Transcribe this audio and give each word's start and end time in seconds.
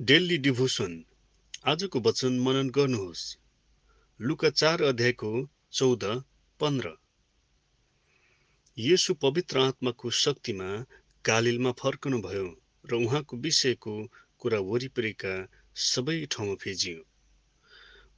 Daily 0.00 0.38
devotion. 0.38 1.04
आजको 1.64 2.00
वचन 2.00 2.40
मनन 2.40 2.70
गर्नुहोस्। 2.70 3.36
लुका 4.20 4.50
चार 4.50 4.82
अध्यायको 4.82 5.48
चौध 5.72 6.04
पन्ध्र। 6.60 6.90
यसु 8.78 9.14
पवित्र 9.14 9.58
आत्माको 9.58 10.10
शक्तिमा 10.10 10.84
गालिलमा 11.26 11.72
फर्कनुभयो 11.72 12.56
र 12.86 12.94
उहाँको 12.94 13.36
विषयको 13.36 14.10
कुरा 14.38 14.58
वरिपरिका 14.58 15.48
सबै 15.74 16.26
ठाउँमा 16.30 16.54
फिजियो। 16.54 17.04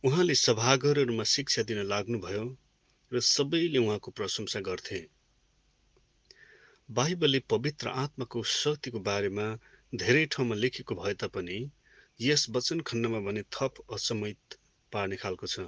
उहाँले 0.04 0.34
सभाघरहरूमा 0.34 1.24
शिक्षा 1.24 1.62
दिन 1.62 1.78
लाग्नुभयो 1.78 2.56
र 3.12 3.20
सबैले 3.20 3.78
उहाँको 3.78 4.10
प्रशंसा 4.10 4.60
गर्थे। 4.60 5.08
बाइबलले 6.90 7.38
पवित्र 7.38 7.88
आत्माको 7.88 8.42
शक्तिको 8.42 9.00
बारेमा 9.00 9.58
धेरै 9.92 10.24
ठाउँमा 10.26 10.54
लेखेको 10.54 10.94
भए 10.94 11.14
तापनि 11.14 11.56
यस 12.20 12.46
वचन 12.50 12.80
खण्डमा 12.80 13.18
भने 13.20 13.42
थप 13.54 13.74
असमयित 13.94 14.54
पार्ने 14.92 15.16
खालको 15.16 15.46
छ। 15.46 15.66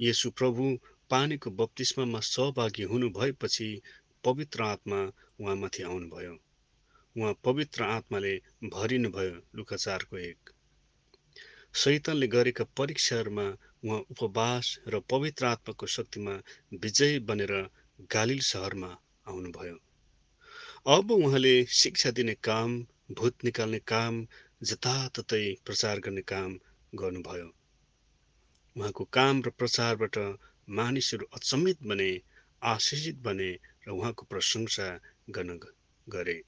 यसु 0.00 0.30
प्रभु 0.30 0.68
पानीको 1.10 1.50
बप्तिस्मामा 1.50 2.20
सहभागी 2.20 2.82
हुनु 2.82 3.10
भएपछि 3.10 3.68
पवित्र 4.24 4.62
आत्मा 4.62 5.00
उहाँमाथि 5.40 5.82
आउनुभयो। 5.82 6.34
उहाँ 7.16 7.34
पवित्र 7.44 7.82
आत्माले 7.84 8.34
भरिनुभयो 8.64 9.34
लुका 9.56 9.76
चारको 9.76 10.18
एक। 10.18 10.50
शैतानले 11.74 12.26
गरेका 12.26 12.64
परीक्षाहरूमा 12.76 13.46
उहाँ 13.84 14.00
उपवास 14.10 14.78
र 14.88 15.00
पवित्र 15.10 15.46
आत्माको 15.46 15.86
शक्तिमा 15.86 16.40
विजय 16.72 17.18
बनेर 17.28 17.54
गालिल 18.12 18.40
सहरमा 18.40 18.96
आउनुभयो। 19.28 19.76
अब 20.86 21.10
उहाँले 21.10 21.64
शिक्षा 21.66 22.10
दिने 22.10 22.34
काम 22.34 22.86
भूत 23.12 23.44
निकाल्ने 23.44 23.78
काम 23.78 24.26
जताततै 24.62 25.54
प्रचार 25.64 26.00
गर्ने 26.00 26.22
काम 26.22 26.58
गर्नुभयो। 26.94 27.52
उहाँको 28.76 29.04
काम 29.04 29.42
र 29.42 29.50
प्रचारबाट 29.50 30.18
मानिसहरू 30.68 31.26
अचम्मित 31.34 31.82
बने 31.82 32.20
आशिषित 32.62 33.18
बने 33.18 33.50
र 33.86 33.90
उहाँको 33.90 34.26
प्रशंसा 34.26 35.00
गर्न 35.30 35.58
गरे। 36.06 36.42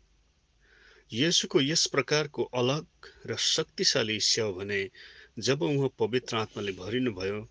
यसुको 1.13 1.61
यस 1.61 1.87
प्रकारको 1.87 2.45
अलग 2.45 2.87
र 3.27 3.37
शक्तिशाली 3.37 4.21
सेवा 4.21 4.51
भने 4.51 4.91
जब 5.39 5.63
उहाँ 5.63 5.89
पवित्र 5.99 6.37
आत्माले 6.37 6.73
भरिनुभयो 6.73 7.49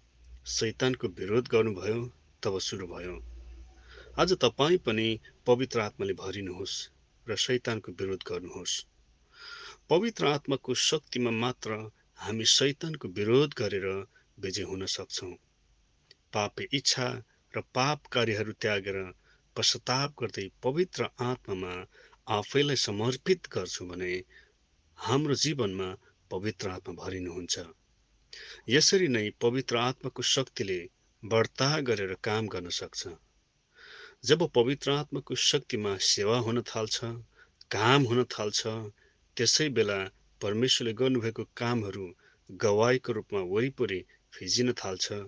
शैतानको 0.48 1.08
विरोध 1.08 1.48
गर्नुभयो 1.48 2.06
तब 2.44 2.60
सुरु 2.60 2.88
भयो। 2.88 3.29
आज 4.18 4.34
तपाईँ 4.34 4.78
पनि 4.78 5.20
पवित्र 5.48 5.80
आत्माले 5.80 6.14
भरिनुहोस् 6.14 6.76
र 7.28 7.36
शैतानको 7.36 7.92
विरोध 7.92 8.24
गर्नुहोस्। 8.28 8.74
पवित्र 9.90 10.26
आत्माको 10.26 10.74
शक्तिमा 10.74 11.32
मात्र 11.32 11.78
हामी 12.16 12.46
शैतानको 12.46 13.08
विरोध 13.08 13.54
गरेर 13.58 13.86
विजय 14.40 14.64
हुन 14.64 14.86
सक्छौँ। 14.86 15.32
पापे 16.34 16.68
इच्छा 16.74 17.08
र 17.54 17.62
पाप 17.76 18.08
कार्यहरू 18.08 18.52
त्यागेर 18.52 19.00
पश्चाताप 19.56 20.16
गर्दै 20.20 20.50
पवित्र 20.64 21.10
आत्मामा 21.22 21.74
आफैलाई 22.28 22.76
समर्पित 22.76 23.48
गर्छु 23.54 23.86
भने 23.86 24.12
हाम्रो 24.98 25.36
जीवनमा 25.36 25.90
पवित्र 26.32 26.70
आत्मा 26.70 26.94
भरिनुहुन्छ। 27.04 27.60
यसरी 28.70 29.08
नै 29.08 29.30
पवित्र 29.42 29.78
आत्माको 29.78 30.22
शक्तिले 30.22 30.80
बढ्ता 31.24 31.70
गरेर 31.82 32.14
काम 32.24 32.48
गर्न 32.48 32.70
सक्छ। 32.70 33.08
जब 34.24 34.42
पवित्र 34.48 34.92
आत्माको 34.92 35.36
शक्तिमा 35.36 35.98
सेवा 35.98 36.38
हुन 36.38 36.62
थाल्छ 36.62 37.00
काम 37.72 38.04
हुन 38.04 38.24
थाल्छ 38.24 38.68
त्यसै 39.38 39.68
बेला 39.70 39.96
परमेश्वरले 40.42 40.94
गर्नुभएको 40.94 41.44
कामहरू 41.58 42.08
गवाईको 42.50 43.14
रूपमा 43.14 43.42
वरिपरि 43.54 44.00
फिजिन 44.34 44.74
थाल्छ 44.74 45.20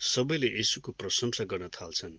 सबैले 0.00 0.50
यसुको 0.60 0.92
प्रशंसा 0.92 1.44
गर्न 1.44 1.68
थाल्छन्। 1.68 2.18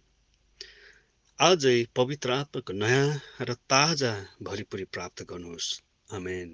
आजै 1.40 1.78
पवित्र 1.96 2.32
आत्माको 2.32 2.74
नयाँ 2.74 3.08
र 3.42 3.54
ताजा 3.54 4.14
भरिपुरी 4.44 4.84
प्राप्त 4.84 5.24
गर्नुहोस्। 5.24 5.70
आमेन। 6.14 6.50